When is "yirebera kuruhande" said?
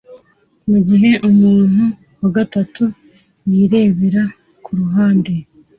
3.49-5.33